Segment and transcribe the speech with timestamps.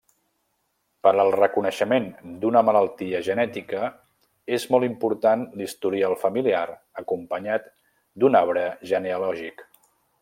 [1.07, 2.07] Per al reconeixement
[2.45, 3.91] d'una malaltia genètica
[4.59, 6.65] és molt important l'historial familiar
[7.03, 7.69] acompanyat
[8.25, 9.65] d'un arbre genealògic.